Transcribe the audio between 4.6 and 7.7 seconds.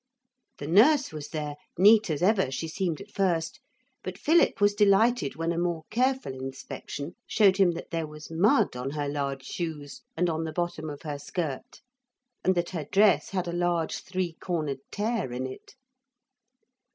delighted when a more careful inspection showed